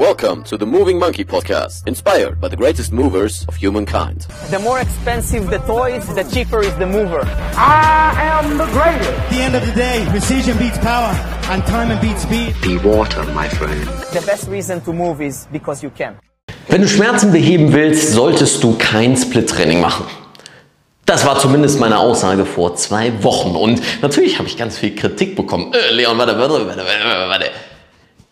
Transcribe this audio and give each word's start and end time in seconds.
Welcome 0.00 0.44
to 0.44 0.56
the 0.56 0.64
Moving 0.64 0.98
Monkey 0.98 1.26
Podcast, 1.26 1.86
inspired 1.86 2.40
by 2.40 2.48
the 2.48 2.56
greatest 2.56 2.90
movers 2.90 3.44
of 3.48 3.56
humankind. 3.56 4.22
The 4.48 4.58
more 4.58 4.80
expensive 4.80 5.50
the 5.50 5.58
toys, 5.58 6.06
the 6.14 6.24
cheaper 6.24 6.60
is 6.60 6.74
the 6.76 6.86
mover. 6.86 7.20
I 7.54 8.14
am 8.16 8.56
the 8.56 8.64
greatest. 8.72 9.10
At 9.10 9.28
the 9.28 9.42
end 9.42 9.54
of 9.56 9.66
the 9.66 9.72
day, 9.72 10.06
precision 10.08 10.56
beats 10.56 10.78
power, 10.78 11.12
and 11.52 11.62
time 11.66 12.00
beats 12.00 12.22
speed. 12.22 12.54
Be 12.62 12.78
water, 12.78 13.22
my 13.34 13.46
friend. 13.46 13.84
The 14.14 14.22
best 14.24 14.48
reason 14.48 14.80
to 14.86 14.92
move 14.94 15.20
is 15.20 15.46
because 15.52 15.82
you 15.82 15.90
can. 15.90 16.16
Wenn 16.68 16.80
du 16.80 16.88
Schmerzen 16.88 17.30
beheben 17.30 17.74
willst, 17.74 18.14
solltest 18.14 18.62
du 18.62 18.78
kein 18.78 19.18
Split-Training 19.18 19.82
machen. 19.82 20.06
Das 21.04 21.26
war 21.26 21.38
zumindest 21.38 21.78
meine 21.78 21.98
Aussage 21.98 22.46
vor 22.46 22.74
zwei 22.74 23.22
Wochen. 23.22 23.54
Und 23.54 23.82
natürlich 24.00 24.38
habe 24.38 24.48
ich 24.48 24.56
ganz 24.56 24.78
viel 24.78 24.94
Kritik 24.94 25.36
bekommen. 25.36 25.74
Äh, 25.74 25.92
Leon, 25.92 26.16
warte, 26.16 26.38
warte, 26.38 26.66
warte, 26.66 26.86
warte, 26.86 27.28
warte. 27.28 27.50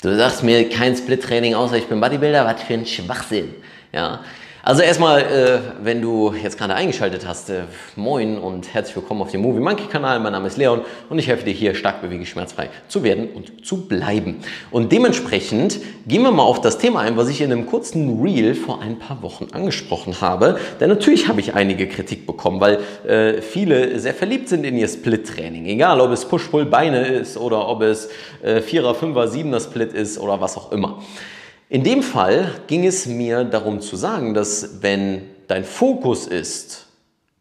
Du 0.01 0.17
sagst 0.17 0.45
mir 0.45 0.69
kein 0.69 0.97
Split-Training, 0.97 1.55
außer 1.55 1.77
ich 1.77 1.87
bin 1.87 2.01
Bodybuilder. 2.01 2.45
Was 2.45 2.63
für 2.63 2.75
ein 2.75 2.87
Schwachsinn. 2.87 3.55
Ja. 3.93 4.21
Also 4.69 4.83
erstmal, 4.83 5.23
äh, 5.23 5.61
wenn 5.83 6.03
du 6.03 6.35
jetzt 6.35 6.59
gerade 6.59 6.75
eingeschaltet 6.75 7.27
hast, 7.27 7.49
äh, 7.49 7.63
moin 7.97 8.37
und 8.37 8.75
herzlich 8.75 8.97
willkommen 8.97 9.23
auf 9.23 9.31
dem 9.31 9.41
Movie 9.41 9.61
Monkey 9.61 9.87
Kanal. 9.87 10.21
Mein 10.21 10.33
Name 10.33 10.47
ist 10.47 10.59
Leon 10.59 10.83
und 11.09 11.19
ich 11.19 11.27
helfe 11.27 11.47
dir 11.47 11.55
hier 11.55 11.75
stark 11.75 12.03
beweglich 12.03 12.29
schmerzfrei 12.29 12.69
zu 12.87 13.03
werden 13.03 13.31
und 13.31 13.65
zu 13.65 13.89
bleiben. 13.89 14.41
Und 14.71 14.93
dementsprechend 14.93 15.81
gehen 16.07 16.21
wir 16.21 16.33
mal 16.33 16.43
auf 16.43 16.61
das 16.61 16.77
Thema 16.77 17.01
ein, 17.01 17.17
was 17.17 17.31
ich 17.31 17.41
in 17.41 17.51
einem 17.51 17.65
kurzen 17.65 18.21
Reel 18.23 18.55
vor 18.55 18.83
ein 18.83 18.99
paar 18.99 19.23
Wochen 19.23 19.47
angesprochen 19.53 20.21
habe. 20.21 20.59
Denn 20.81 20.91
natürlich 20.91 21.29
habe 21.29 21.41
ich 21.41 21.55
einige 21.55 21.89
Kritik 21.89 22.27
bekommen, 22.27 22.61
weil 22.61 22.81
äh, 23.07 23.41
viele 23.41 23.99
sehr 23.99 24.13
verliebt 24.13 24.51
sind 24.51 24.65
in 24.65 24.77
ihr 24.77 24.89
Split-Training. 24.89 25.65
Egal, 25.65 25.99
ob 25.99 26.11
es 26.11 26.27
Push-Pull-Beine 26.27 27.07
ist 27.07 27.39
oder 27.39 27.67
ob 27.69 27.81
es 27.81 28.11
äh, 28.43 28.61
Vierer, 28.61 28.95
Fünfer, 28.95 29.29
Siebener 29.29 29.61
Split 29.61 29.95
ist 29.95 30.19
oder 30.19 30.43
was 30.43 30.59
auch 30.59 30.73
immer. 30.73 30.99
In 31.71 31.85
dem 31.85 32.03
Fall 32.03 32.51
ging 32.67 32.87
es 32.87 33.05
mir 33.05 33.45
darum 33.45 33.81
zu 33.81 33.97
sagen, 33.97 34.33
dass 34.33 34.83
wenn 34.83 35.23
dein 35.49 35.65
Fokus 35.65 36.27
ist, 36.27 36.87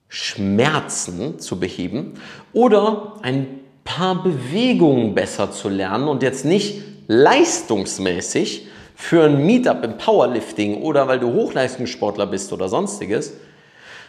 Schmerzen 0.09 1.39
zu 1.39 1.59
beheben 1.59 2.15
oder 2.51 3.13
ein 3.21 3.59
paar 3.85 4.21
Bewegungen 4.21 5.15
besser 5.15 5.51
zu 5.51 5.69
lernen 5.69 6.09
und 6.09 6.23
jetzt 6.23 6.43
nicht 6.43 6.83
leistungsmäßig 7.07 8.67
für 8.95 9.25
ein 9.25 9.45
Meetup 9.45 9.83
im 9.83 9.97
Powerlifting 9.97 10.81
oder 10.81 11.07
weil 11.07 11.19
du 11.19 11.31
Hochleistungssportler 11.31 12.27
bist 12.27 12.51
oder 12.51 12.67
sonstiges, 12.67 13.33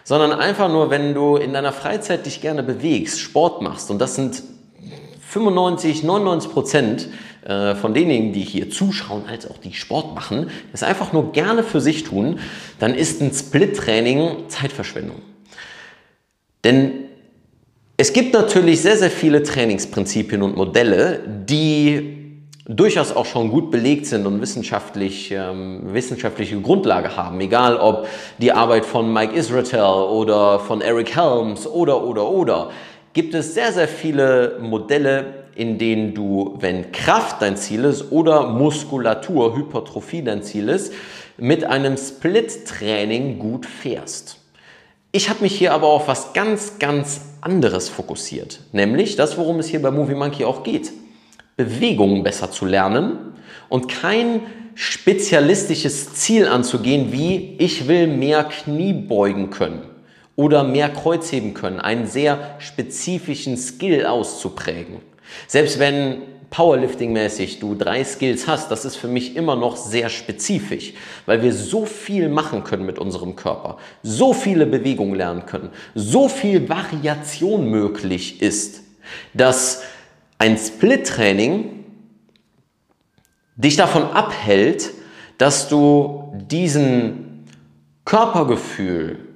sondern 0.03 0.33
einfach 0.33 0.69
nur, 0.69 0.91
wenn 0.91 1.15
du 1.15 1.37
in 1.37 1.53
deiner 1.53 1.73
Freizeit 1.73 2.27
dich 2.27 2.41
gerne 2.41 2.65
bewegst, 2.65 3.21
Sport 3.21 3.63
machst. 3.63 3.91
Und 3.91 4.01
das 4.01 4.17
sind 4.17 4.43
95, 5.29 6.05
99 6.05 6.53
Prozent 6.53 7.09
äh, 7.45 7.75
von 7.75 7.93
denjenigen, 7.93 8.33
die 8.33 8.41
hier 8.41 8.71
zuschauen, 8.71 9.25
als 9.29 9.49
auch 9.49 9.59
die 9.59 9.75
Sport 9.75 10.15
machen, 10.15 10.51
das 10.73 10.83
einfach 10.83 11.13
nur 11.13 11.33
gerne 11.33 11.63
für 11.63 11.81
sich 11.81 12.05
tun, 12.05 12.41
dann 12.79 12.95
ist 12.95 13.21
ein 13.21 13.33
Split-Training 13.33 14.49
Zeitverschwendung. 14.49 15.21
Denn 16.65 16.93
es 17.99 18.13
gibt 18.13 18.33
natürlich 18.33 18.81
sehr, 18.81 18.97
sehr 18.97 19.11
viele 19.11 19.43
Trainingsprinzipien 19.43 20.43
und 20.43 20.57
Modelle, 20.57 21.21
die 21.47 22.19
durchaus 22.67 23.13
auch 23.13 23.27
schon 23.27 23.51
gut 23.51 23.71
belegt 23.71 24.07
sind 24.07 24.27
und 24.27 24.41
wissenschaftlich, 24.41 25.31
ähm, 25.31 25.81
wissenschaftliche 25.93 26.61
Grundlage 26.61 27.17
haben. 27.17 27.41
Egal 27.41 27.77
ob 27.77 28.07
die 28.39 28.53
Arbeit 28.53 28.85
von 28.85 29.13
Mike 29.13 29.35
Israel 29.35 30.09
oder 30.11 30.59
von 30.61 30.81
Eric 30.81 31.17
Helms 31.17 31.67
oder, 31.67 32.03
oder, 32.05 32.29
oder 32.29 32.71
gibt 33.19 33.35
es 33.35 33.53
sehr, 33.53 33.73
sehr 33.73 33.89
viele 33.89 34.59
Modelle, 34.61 35.43
in 35.57 35.77
denen 35.77 36.15
du, 36.15 36.55
wenn 36.61 36.93
Kraft 36.93 37.43
dein 37.43 37.57
Ziel 37.57 37.83
ist 37.83 38.13
oder 38.13 38.47
Muskulatur, 38.47 39.57
Hypertrophie 39.57 40.23
dein 40.23 40.45
Ziel 40.45 40.69
ist, 40.69 40.93
mit 41.37 41.65
einem 41.65 41.97
Split-Training 41.97 43.41
gut 43.41 43.67
fährst. 43.67 44.39
Ich 45.11 45.29
habe 45.29 45.43
mich 45.43 45.59
hier 45.59 45.73
aber 45.73 45.89
auf 45.89 46.07
was 46.07 46.33
ganz, 46.33 46.79
ganz 46.79 47.23
anderes 47.41 47.89
fokussiert, 47.89 48.61
nämlich 48.71 49.17
das, 49.17 49.37
worum 49.37 49.59
es 49.59 49.67
hier 49.67 49.83
bei 49.83 49.91
Movie 49.91 50.15
Monkey 50.15 50.45
auch 50.45 50.63
geht. 50.63 50.93
Bewegungen 51.57 52.23
besser 52.23 52.53
zu 52.53 52.67
lernen 52.67 53.33
und 53.69 53.89
kein 53.89 54.43
spezialistisches 54.77 56.15
Ziel 56.15 56.47
anzugehen, 56.47 57.11
wie 57.11 57.57
ich 57.59 57.89
will 57.89 58.07
mehr 58.07 58.45
Knie 58.45 58.93
beugen 58.93 59.51
können 59.51 59.98
oder 60.39 60.63
mehr 60.63 60.89
Kreuzheben 60.89 61.53
können, 61.53 61.81
einen 61.81 62.07
sehr 62.07 62.55
spezifischen 62.61 63.57
Skill 63.57 64.07
auszuprägen. 64.07 64.99
Selbst 65.49 65.81
wenn 65.81 66.23
Powerlifting-mäßig 66.51 67.59
du 67.59 67.75
drei 67.75 68.05
Skills 68.05 68.47
hast, 68.47 68.71
das 68.71 68.85
ist 68.85 68.95
für 68.95 69.09
mich 69.09 69.35
immer 69.35 69.57
noch 69.57 69.77
sehr 69.77 70.09
spezifisch, 70.09 70.95
weil 71.27 71.43
wir 71.43 71.53
so 71.53 71.85
viel 71.85 72.29
machen 72.29 72.63
können 72.63 72.87
mit 72.87 73.01
unserem 73.01 73.35
Körper, 73.35 73.79
so 74.05 74.33
viele 74.33 74.65
Bewegungen 74.65 75.17
lernen 75.17 75.45
können, 75.45 75.71
so 75.97 76.29
viel 76.29 76.69
Variation 76.69 77.69
möglich 77.69 78.41
ist, 78.41 78.85
dass 79.35 79.83
ein 80.39 80.57
Split-Training 80.57 81.85
dich 83.57 83.75
davon 83.75 84.05
abhält, 84.05 84.93
dass 85.37 85.69
du 85.69 86.33
diesen 86.49 87.45
Körpergefühl 88.05 89.28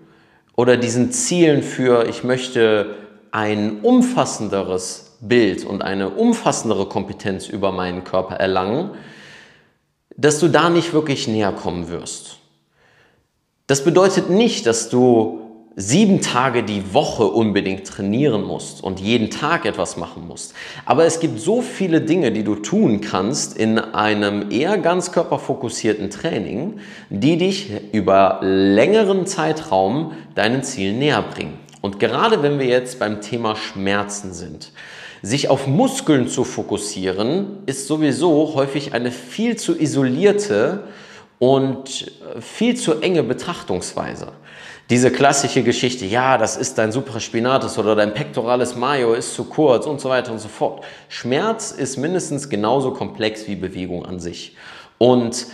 oder 0.63 0.77
diesen 0.77 1.11
Zielen 1.11 1.61
für, 1.65 2.07
ich 2.09 2.23
möchte 2.23 2.95
ein 3.33 3.81
umfassenderes 3.81 5.17
Bild 5.21 5.65
und 5.65 5.83
eine 5.83 6.11
umfassendere 6.11 6.87
Kompetenz 6.87 7.49
über 7.49 7.73
meinen 7.73 8.05
Körper 8.05 8.37
erlangen, 8.37 8.93
dass 10.17 10.39
du 10.39 10.47
da 10.47 10.71
nicht 10.71 10.93
wirklich 10.93 11.27
näher 11.27 11.51
kommen 11.51 11.89
wirst. 11.89 12.37
Das 13.67 13.83
bedeutet 13.83 14.31
nicht, 14.31 14.67
dass 14.67 14.89
du 14.89 15.42
sieben 15.77 16.21
Tage 16.21 16.63
die 16.63 16.93
Woche 16.93 17.25
unbedingt 17.25 17.87
trainieren 17.87 18.45
musst 18.45 18.85
und 18.85 19.01
jeden 19.01 19.31
Tag 19.31 19.65
etwas 19.65 19.97
machen 19.97 20.27
musst. 20.27 20.55
Aber 20.85 21.05
es 21.05 21.21
gibt 21.21 21.41
so 21.41 21.63
viele 21.63 22.01
Dinge, 22.01 22.33
die 22.33 22.45
du 22.45 22.57
tun 22.57 23.01
kannst 23.01 23.57
in 23.57 23.79
einem 23.79 24.51
eher 24.51 24.77
ganzkörperfokussierten 24.79 26.11
Training, 26.11 26.79
die 27.09 27.39
dich 27.39 27.71
über 27.93 28.41
längeren 28.43 29.27
Zeitraum 29.27 30.13
deinen 30.35 30.63
Zielen 30.63 30.99
näher 30.99 31.23
bringen. 31.23 31.59
Und 31.81 31.99
gerade 31.99 32.43
wenn 32.43 32.59
wir 32.59 32.67
jetzt 32.67 32.99
beim 32.99 33.21
Thema 33.21 33.57
Schmerzen 33.57 34.33
sind, 34.33 34.73
sich 35.23 35.49
auf 35.49 35.67
Muskeln 35.67 36.29
zu 36.29 36.45
fokussieren, 36.45 37.59
ist 37.67 37.87
sowieso 37.87 38.55
häufig 38.55 38.93
eine 38.93 39.11
viel 39.11 39.57
zu 39.57 39.79
isolierte 39.79 40.85
und 41.39 42.13
viel 42.41 42.77
zu 42.77 43.01
enge 43.01 43.23
Betrachtungsweise. 43.23 44.33
Diese 44.91 45.11
klassische 45.11 45.63
Geschichte, 45.63 46.05
ja, 46.05 46.37
das 46.37 46.57
ist 46.57 46.77
dein 46.77 46.93
Supraspinatus 46.93 47.79
oder 47.79 47.95
dein 47.95 48.13
Pectoralis 48.13 48.75
Major 48.75 49.17
ist 49.17 49.35
zu 49.35 49.45
kurz 49.45 49.87
und 49.87 50.01
so 50.01 50.09
weiter 50.09 50.33
und 50.33 50.39
so 50.39 50.49
fort. 50.49 50.85
Schmerz 51.09 51.71
ist 51.71 51.97
mindestens 51.97 52.49
genauso 52.49 52.93
komplex 52.93 53.47
wie 53.47 53.55
Bewegung 53.57 54.05
an 54.05 54.21
sich. 54.21 54.57
Und 54.99 55.47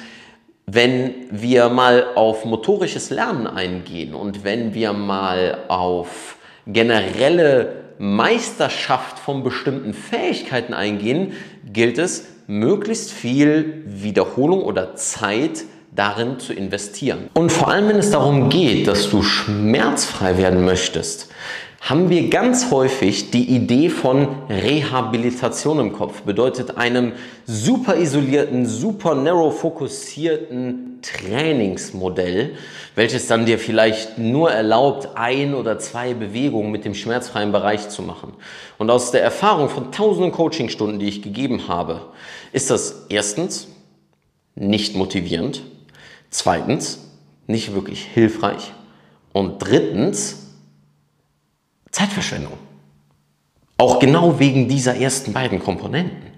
wenn 0.67 1.15
wir 1.31 1.69
mal 1.69 2.09
auf 2.15 2.45
motorisches 2.45 3.11
Lernen 3.11 3.47
eingehen 3.47 4.15
und 4.15 4.45
wenn 4.45 4.75
wir 4.75 4.93
mal 4.93 5.65
auf 5.69 6.37
generelle 6.67 7.85
Meisterschaft 7.99 9.19
von 9.19 9.43
bestimmten 9.43 9.95
Fähigkeiten 9.95 10.75
eingehen, 10.75 11.33
gilt 11.65 11.99
es, 11.99 12.27
möglichst 12.47 13.13
viel 13.13 13.83
Wiederholung 13.87 14.63
oder 14.63 14.95
Zeit 14.97 15.65
darin 15.95 16.39
zu 16.39 16.53
investieren. 16.53 17.29
Und 17.35 17.51
vor 17.51 17.69
allem, 17.69 17.89
wenn 17.89 17.97
es 17.97 18.11
darum 18.11 18.49
geht, 18.49 18.87
dass 18.87 19.11
du 19.11 19.23
schmerzfrei 19.23 20.39
werden 20.39 20.65
möchtest, 20.65 21.29
haben 21.81 22.11
wir 22.11 22.29
ganz 22.29 22.71
häufig 22.71 23.31
die 23.31 23.55
Idee 23.55 23.89
von 23.89 24.29
Rehabilitation 24.49 25.79
im 25.79 25.93
Kopf. 25.93 26.23
Bedeutet 26.23 26.77
einem 26.77 27.13
super 27.47 27.97
isolierten, 27.97 28.67
super 28.67 29.15
narrow 29.15 29.57
fokussierten 29.57 30.99
Trainingsmodell, 31.03 32.57
welches 32.97 33.29
dann 33.29 33.47
dir 33.47 33.61
vielleicht 33.61 34.19
nur 34.19 34.51
erlaubt, 34.51 35.11
ein 35.15 35.55
oder 35.55 35.79
zwei 35.79 36.15
Bewegungen 36.15 36.73
mit 36.73 36.85
dem 36.85 36.95
schmerzfreien 36.95 37.53
Bereich 37.53 37.89
zu 37.89 38.03
machen. 38.03 38.33
Und 38.77 38.91
aus 38.91 39.13
der 39.13 39.23
Erfahrung 39.23 39.69
von 39.69 39.93
tausenden 39.93 40.33
Coachingstunden, 40.33 40.99
die 40.99 41.09
ich 41.09 41.23
gegeben 41.23 41.69
habe, 41.69 42.01
ist 42.53 42.71
das 42.71 43.07
erstens 43.09 43.69
nicht 44.57 44.97
motivierend, 44.97 45.63
zweitens 46.31 46.99
nicht 47.47 47.75
wirklich 47.75 48.03
hilfreich 48.05 48.73
und 49.33 49.59
drittens 49.59 50.47
Zeitverschwendung. 51.91 52.53
Auch 53.79 53.99
genau 53.99 54.39
wegen 54.39 54.69
dieser 54.69 54.97
ersten 54.97 55.33
beiden 55.33 55.61
Komponenten. 55.61 56.29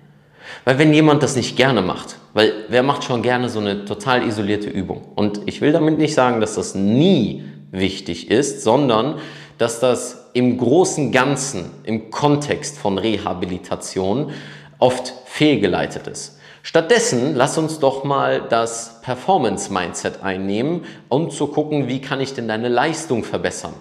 Weil 0.64 0.78
wenn 0.78 0.92
jemand 0.92 1.22
das 1.22 1.37
nicht 1.37 1.56
gerne 1.56 1.81
macht, 1.81 2.16
weil 2.34 2.52
wer 2.69 2.82
macht 2.82 3.04
schon 3.04 3.22
gerne 3.22 3.48
so 3.48 3.60
eine 3.60 3.84
total 3.84 4.26
isolierte 4.26 4.69
Übung? 4.69 5.02
Und 5.14 5.40
ich 5.46 5.60
will 5.60 5.72
damit 5.72 5.98
nicht 5.98 6.14
sagen, 6.14 6.40
dass 6.40 6.54
das 6.54 6.75
nie 6.75 7.44
wichtig 7.70 8.31
ist, 8.31 8.62
sondern 8.62 9.19
dass 9.58 9.81
das 9.81 10.31
im 10.32 10.58
großen 10.58 11.12
Ganzen, 11.12 11.70
im 11.84 12.10
Kontext 12.10 12.78
von 12.78 12.98
Rehabilitation 12.98 14.32
oft 14.78 15.12
fehlgeleitet 15.26 16.06
ist. 16.06 16.38
Stattdessen 16.62 17.34
lass 17.34 17.56
uns 17.56 17.78
doch 17.78 18.04
mal 18.04 18.42
das 18.48 19.00
Performance-Mindset 19.02 20.22
einnehmen, 20.22 20.84
um 21.08 21.30
zu 21.30 21.46
gucken, 21.46 21.88
wie 21.88 22.00
kann 22.00 22.20
ich 22.20 22.34
denn 22.34 22.48
deine 22.48 22.68
Leistung 22.68 23.24
verbessern. 23.24 23.74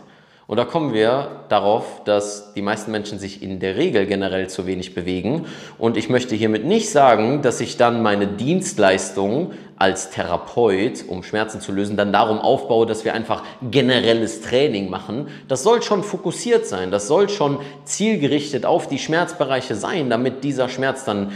Und 0.49 0.57
da 0.57 0.65
kommen 0.65 0.95
wir 0.95 1.43
darauf, 1.49 2.03
dass 2.05 2.55
die 2.55 2.63
meisten 2.63 2.89
Menschen 2.89 3.19
sich 3.19 3.43
in 3.43 3.59
der 3.59 3.75
Regel 3.75 4.07
generell 4.07 4.49
zu 4.49 4.65
wenig 4.65 4.95
bewegen. 4.95 5.45
Und 5.77 5.95
ich 5.95 6.09
möchte 6.09 6.33
hiermit 6.33 6.65
nicht 6.65 6.89
sagen, 6.89 7.43
dass 7.43 7.61
ich 7.61 7.77
dann 7.77 8.01
meine 8.01 8.25
Dienstleistung 8.25 9.51
als 9.77 10.09
Therapeut, 10.09 11.05
um 11.07 11.21
Schmerzen 11.21 11.61
zu 11.61 11.71
lösen, 11.71 11.97
dann 11.97 12.11
darum 12.11 12.39
aufbaue, 12.39 12.87
dass 12.87 13.05
wir 13.05 13.13
einfach 13.13 13.43
generelles 13.69 14.41
Training 14.41 14.89
machen. 14.89 15.27
Das 15.47 15.61
soll 15.61 15.83
schon 15.83 16.01
fokussiert 16.01 16.65
sein, 16.65 16.89
das 16.89 17.07
soll 17.07 17.29
schon 17.29 17.59
zielgerichtet 17.83 18.65
auf 18.65 18.87
die 18.87 18.97
Schmerzbereiche 18.97 19.75
sein, 19.75 20.09
damit 20.09 20.43
dieser 20.43 20.67
Schmerz 20.67 21.05
dann 21.05 21.31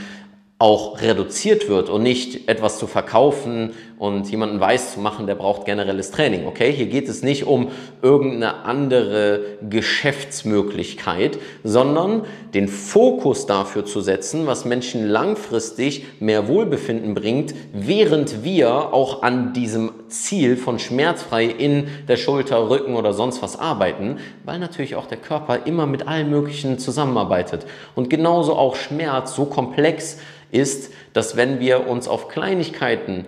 auch 0.63 1.01
reduziert 1.01 1.67
wird 1.67 1.89
und 1.89 2.03
nicht 2.03 2.47
etwas 2.47 2.79
zu 2.79 2.87
verkaufen 2.87 3.73
und 4.03 4.29
jemanden 4.29 4.59
weiß 4.59 4.95
zu 4.95 4.99
machen, 4.99 5.27
der 5.27 5.35
braucht 5.35 5.63
generelles 5.63 6.11
Training. 6.11 6.45
Okay, 6.45 6.73
hier 6.73 6.87
geht 6.87 7.07
es 7.07 7.23
nicht 7.23 7.47
um 7.47 7.69
irgendeine 8.01 8.65
andere 8.65 9.39
Geschäftsmöglichkeit, 9.69 11.39
sondern 11.63 12.23
den 12.53 12.67
Fokus 12.67 13.45
dafür 13.45 13.85
zu 13.85 14.01
setzen, 14.01 14.45
was 14.45 14.65
Menschen 14.65 15.07
langfristig 15.07 16.05
mehr 16.19 16.49
Wohlbefinden 16.49 17.13
bringt, 17.13 17.55
während 17.71 18.43
wir 18.43 18.93
auch 18.93 19.23
an 19.23 19.53
diesem 19.53 19.91
Ziel 20.09 20.57
von 20.57 20.79
schmerzfrei 20.79 21.45
in 21.45 21.87
der 22.09 22.17
Schulter, 22.17 22.69
Rücken 22.69 22.97
oder 22.97 23.13
sonst 23.13 23.41
was 23.41 23.57
arbeiten, 23.57 24.17
weil 24.43 24.59
natürlich 24.59 24.97
auch 24.97 25.05
der 25.05 25.17
Körper 25.17 25.65
immer 25.65 25.85
mit 25.85 26.09
allen 26.09 26.29
möglichen 26.29 26.77
zusammenarbeitet 26.77 27.65
und 27.95 28.09
genauso 28.09 28.57
auch 28.57 28.75
Schmerz 28.75 29.33
so 29.33 29.45
komplex 29.45 30.17
ist, 30.53 30.93
dass 31.13 31.35
wenn 31.35 31.59
wir 31.59 31.87
uns 31.87 32.07
auf 32.07 32.27
Kleinigkeiten 32.27 33.25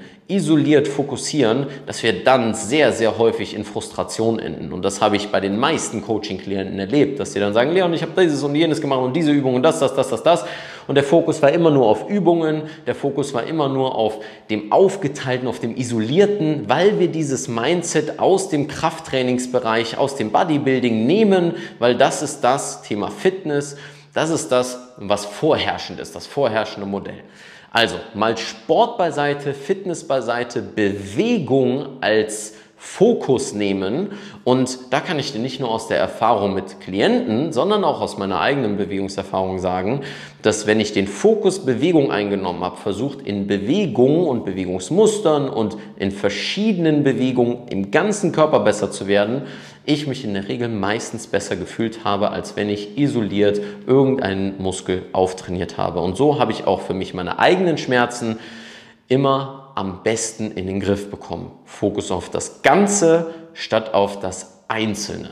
isoliert 0.66 0.88
fokussieren, 0.88 1.68
dass 1.86 2.02
wir 2.02 2.24
dann 2.24 2.56
sehr, 2.56 2.92
sehr 2.92 3.20
häufig 3.20 3.54
in 3.54 3.64
Frustration 3.64 4.40
enden. 4.40 4.74
Und 4.74 4.84
das 4.84 5.00
habe 5.00 5.16
ich 5.16 5.30
bei 5.30 5.40
den 5.40 5.60
meisten 5.60 6.02
Coaching-Klienten 6.02 6.80
erlebt, 6.80 7.20
dass 7.20 7.34
sie 7.34 7.40
dann 7.40 7.54
sagen, 7.54 7.72
Leon, 7.72 7.94
ich 7.94 8.02
habe 8.02 8.20
dieses 8.20 8.42
und 8.42 8.56
jenes 8.56 8.82
gemacht 8.82 9.02
und 9.02 9.16
diese 9.16 9.32
Übung 9.32 9.54
und 9.56 9.64
das, 9.64 9.80
das, 9.80 9.94
das, 9.94 10.10
das, 10.10 10.24
das. 10.24 10.46
Und 10.88 10.96
der 10.96 11.04
Fokus 11.04 11.42
war 11.42 11.52
immer 11.52 11.70
nur 11.70 11.88
auf 11.88 12.10
Übungen, 12.10 12.64
der 12.88 12.96
Fokus 12.96 13.34
war 13.34 13.44
immer 13.44 13.70
nur 13.70 13.96
auf 13.96 14.20
dem 14.50 14.72
Aufgeteilten, 14.72 15.48
auf 15.48 15.60
dem 15.60 15.76
Isolierten, 15.78 16.68
weil 16.68 17.00
wir 17.00 17.08
dieses 17.10 17.48
Mindset 17.48 18.20
aus 18.20 18.50
dem 18.50 18.68
Krafttrainingsbereich, 18.68 19.98
aus 19.98 20.16
dem 20.16 20.32
Bodybuilding 20.32 21.06
nehmen, 21.06 21.54
weil 21.78 21.96
das 21.96 22.24
ist 22.24 22.42
das 22.42 22.82
Thema 22.82 23.10
Fitness, 23.12 23.78
das 24.14 24.30
ist 24.30 24.52
das, 24.52 24.80
was 24.98 25.26
vorherrschend 25.26 26.00
ist, 26.00 26.16
das 26.16 26.26
vorherrschende 26.26 26.88
Modell. 26.88 27.24
Also 27.76 27.98
mal 28.14 28.38
Sport 28.38 28.98
beiseite, 28.98 29.54
Fitness 29.54 30.08
beiseite, 30.08 30.62
Bewegung 30.62 31.98
als 32.00 32.54
Fokus 32.78 33.54
nehmen. 33.54 34.12
Und 34.46 34.94
da 34.94 35.02
kann 35.02 35.20
ich 35.20 35.34
dir 35.34 35.40
nicht 35.40 35.60
nur 35.60 35.72
aus 35.72 35.90
der 35.90 35.98
Erfahrung 35.98 36.54
mit 36.54 36.80
Klienten, 36.80 37.52
sondern 37.52 37.84
auch 37.84 38.00
aus 38.00 38.18
meiner 38.18 38.40
eigenen 38.40 38.78
Bewegungserfahrung 38.78 39.60
sagen, 39.60 40.04
dass 40.42 40.68
wenn 40.68 40.80
ich 40.80 40.94
den 40.94 41.06
Fokus 41.06 41.66
Bewegung 41.66 42.12
eingenommen 42.12 42.64
habe, 42.64 42.78
versucht 42.78 43.22
in 43.22 43.46
Bewegungen 43.46 44.26
und 44.26 44.46
Bewegungsmustern 44.46 45.50
und 45.50 45.76
in 45.98 46.12
verschiedenen 46.12 47.04
Bewegungen 47.04 47.68
im 47.68 47.92
ganzen 47.92 48.32
Körper 48.32 48.62
besser 48.62 48.90
zu 48.90 49.06
werden, 49.06 49.42
ich 49.86 50.08
mich 50.08 50.24
in 50.24 50.34
der 50.34 50.48
Regel 50.48 50.68
meistens 50.68 51.28
besser 51.28 51.56
gefühlt 51.56 52.04
habe, 52.04 52.32
als 52.32 52.56
wenn 52.56 52.70
ich 52.70 52.98
isoliert 52.98 53.60
irgendeinen 53.88 54.62
Muskel 54.62 55.04
auftrainiert 55.14 55.78
habe. 55.78 56.02
Und 56.02 56.18
so 56.18 56.40
habe 56.40 56.52
ich 56.52 56.66
auch 56.66 56.82
für 56.82 56.94
mich 56.94 57.14
meine 57.14 57.40
eigenen 57.40 57.78
Schmerzen 57.78 58.40
immer 59.08 59.72
am 59.76 60.04
besten 60.04 60.52
in 60.52 60.68
den 60.68 60.80
Griff 60.80 61.10
bekommen. 61.10 61.52
Fokus 61.66 62.12
auf 62.12 62.30
das 62.30 62.62
Ganze 62.62 63.34
statt 63.54 63.94
auf 63.94 64.20
das 64.20 64.64
Einzelne. 64.68 65.30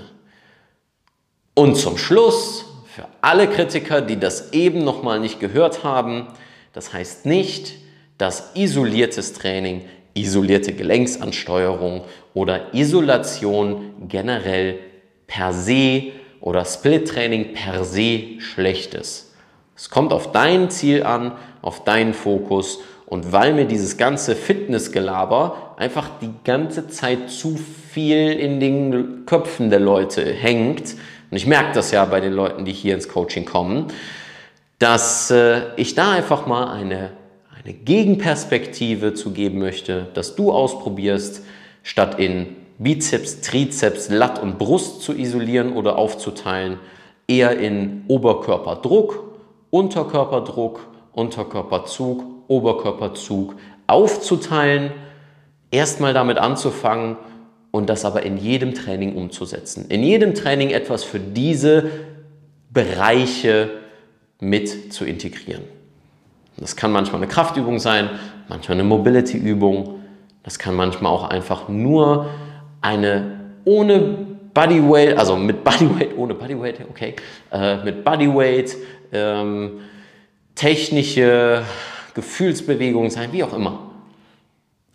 Und 1.56 1.76
zum 1.76 1.98
Schluss, 1.98 2.66
für 2.86 3.08
alle 3.22 3.48
Kritiker, 3.48 4.02
die 4.02 4.20
das 4.20 4.54
eben 4.54 4.84
nochmal 4.84 5.20
nicht 5.20 5.40
gehört 5.40 5.84
haben, 5.84 6.28
das 6.74 6.94
heißt 6.94 7.26
nicht, 7.26 7.76
dass 8.18 8.56
isoliertes 8.56 9.34
Training, 9.34 9.82
isolierte 10.14 10.74
Gelenksansteuerung 10.74 12.02
oder 12.34 12.74
Isolation 12.74 13.94
generell 14.08 14.80
per 15.28 15.54
se 15.54 16.12
oder 16.42 16.66
Split-Training 16.66 17.54
per 17.54 17.84
se 17.84 18.40
schlecht 18.40 18.94
ist. 18.94 19.34
Es 19.76 19.90
kommt 19.90 20.14
auf 20.14 20.32
dein 20.32 20.70
Ziel 20.70 21.04
an, 21.04 21.34
auf 21.62 21.84
deinen 21.84 22.14
Fokus 22.14 22.80
und 23.06 23.32
weil 23.32 23.54
mir 23.54 23.66
dieses 23.66 23.98
ganze 23.98 24.36
Fitnessgelaber 24.36 25.76
einfach 25.78 26.10
die 26.22 26.32
ganze 26.44 26.88
Zeit 26.88 27.30
zu 27.30 27.58
viel 27.58 28.32
in 28.32 28.60
den 28.60 29.26
Köpfen 29.26 29.70
der 29.70 29.80
Leute 29.80 30.24
hängt, 30.24 30.96
und 31.34 31.38
ich 31.38 31.48
merke 31.48 31.74
das 31.74 31.90
ja 31.90 32.06
bei 32.06 32.20
den 32.20 32.34
Leuten, 32.34 32.64
die 32.64 32.72
hier 32.72 32.94
ins 32.94 33.10
Coaching 33.10 33.44
kommen, 33.44 33.88
dass 34.78 35.32
äh, 35.32 35.62
ich 35.78 35.96
da 35.96 36.12
einfach 36.12 36.46
mal 36.46 36.72
eine, 36.72 37.10
eine 37.64 37.74
Gegenperspektive 37.74 39.14
zu 39.14 39.32
geben 39.32 39.60
möchte, 39.60 40.08
dass 40.14 40.36
du 40.36 40.52
ausprobierst, 40.52 41.44
statt 41.82 42.20
in 42.20 42.56
Bizeps, 42.78 43.42
Trizeps, 43.42 44.10
Lat 44.10 44.42
und 44.42 44.58
Brust 44.58 45.02
zu 45.02 45.14
isolieren 45.14 45.74
oder 45.74 45.98
aufzuteilen, 45.98 46.80
eher 47.28 47.58
in 47.58 48.04
Oberkörperdruck, 48.08 49.24
Unterkörperdruck, 49.70 50.88
Unterkörperzug 51.14 52.24
Oberkörperzug 52.48 53.56
aufzuteilen, 53.88 54.92
erstmal 55.72 56.14
damit 56.14 56.38
anzufangen 56.38 57.18
und 57.72 57.90
das 57.90 58.06
aber 58.06 58.24
in 58.24 58.38
jedem 58.38 58.74
Training 58.74 59.16
umzusetzen. 59.16 59.86
In 59.90 60.04
jedem 60.04 60.36
Training 60.36 60.70
etwas 60.70 61.04
für 61.04 61.20
diese 61.20 61.90
Bereiche 62.70 63.72
mit 64.40 64.94
zu 64.94 65.06
integrieren. 65.06 65.64
Das 66.58 66.76
kann 66.76 66.92
manchmal 66.92 67.22
eine 67.22 67.32
Kraftübung 67.32 67.80
sein, 67.80 68.10
manchmal 68.48 68.78
eine 68.78 68.84
Mobility-Übung. 68.84 70.02
Das 70.44 70.60
kann 70.60 70.76
manchmal 70.76 71.12
auch 71.12 71.30
einfach 71.30 71.68
nur 71.70 72.28
eine 72.82 73.40
ohne 73.66 74.00
Bodyweight, 74.54 75.18
also 75.18 75.36
mit 75.36 75.64
Bodyweight, 75.64 76.18
ohne 76.18 76.34
Bodyweight, 76.36 76.82
okay, 76.90 77.16
äh, 77.52 77.78
mit 77.78 78.04
Bodyweight, 78.04 78.76
ähm, 79.12 79.80
technische 80.54 81.64
Gefühlsbewegungen 82.14 83.10
sein, 83.10 83.32
wie 83.32 83.44
auch 83.44 83.54
immer. 83.54 83.80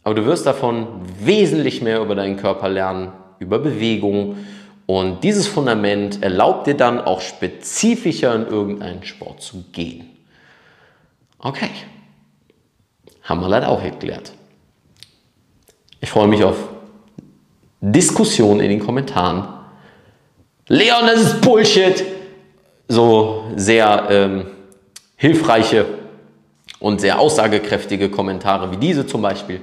Aber 0.04 0.14
du 0.14 0.24
wirst 0.24 0.46
davon 0.46 0.86
wesentlich 1.20 1.82
mehr 1.82 2.00
über 2.00 2.14
deinen 2.14 2.36
Körper 2.36 2.68
lernen, 2.68 3.12
über 3.40 3.58
Bewegung. 3.58 4.36
Und 4.86 5.22
dieses 5.24 5.46
Fundament 5.46 6.22
erlaubt 6.22 6.66
dir 6.66 6.74
dann 6.74 7.00
auch 7.00 7.20
spezifischer 7.20 8.34
in 8.34 8.46
irgendeinen 8.46 9.02
Sport 9.02 9.42
zu 9.42 9.64
gehen. 9.72 10.17
Okay, 11.40 11.70
haben 13.22 13.40
wir 13.40 13.48
leider 13.48 13.68
auch 13.68 13.82
erklärt. 13.82 14.32
Ich 16.00 16.10
freue 16.10 16.26
mich 16.26 16.42
auf 16.42 16.56
Diskussionen 17.80 18.60
in 18.60 18.70
den 18.70 18.80
Kommentaren. 18.80 19.46
Leon, 20.66 21.06
das 21.06 21.22
ist 21.22 21.40
Bullshit! 21.40 22.04
So 22.88 23.44
sehr 23.54 24.06
ähm, 24.10 24.46
hilfreiche 25.16 25.86
und 26.80 27.00
sehr 27.00 27.18
aussagekräftige 27.18 28.10
Kommentare 28.10 28.70
wie 28.72 28.76
diese 28.76 29.06
zum 29.06 29.22
Beispiel, 29.22 29.60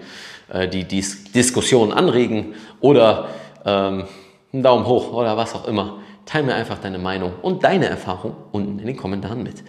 äh, 0.53 0.67
die 0.67 0.83
die 0.83 1.03
Diskussion 1.33 1.91
anregen 1.91 2.53
oder 2.79 3.29
ähm, 3.65 4.05
einen 4.53 4.63
Daumen 4.63 4.85
hoch 4.85 5.11
oder 5.11 5.35
was 5.35 5.55
auch 5.55 5.67
immer. 5.67 5.99
Teil 6.25 6.43
mir 6.43 6.55
einfach 6.55 6.79
deine 6.79 6.99
Meinung 6.99 7.33
und 7.41 7.63
deine 7.63 7.87
Erfahrung 7.87 8.35
unten 8.51 8.79
in 8.79 8.87
den 8.87 8.97
Kommentaren 8.97 9.43
mit. 9.43 9.63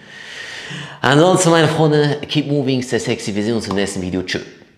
Ansonsten, 1.00 1.50
meine 1.50 1.68
Freunde, 1.68 2.18
uh, 2.23 2.26
keep 2.26 2.46
moving, 2.46 2.82
stay 2.82 2.99
sexy. 2.99 3.35
Wir 3.35 3.44
sehen 3.44 3.54
uns 3.54 3.68
im 3.68 3.75
nächsten 3.75 4.02
Video. 4.02 4.23
Tschüss. 4.23 4.42